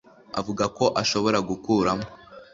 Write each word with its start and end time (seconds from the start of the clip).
avuga 0.39 0.63
ko 0.77 0.85
ashobora 1.01 1.37
gukuramo 1.49 2.05